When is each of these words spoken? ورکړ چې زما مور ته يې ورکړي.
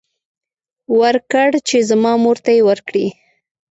ورکړ 0.99 1.49
چې 1.67 1.77
زما 1.89 2.11
مور 2.23 2.37
ته 2.43 2.49
يې 2.57 2.61
ورکړي. 2.69 3.05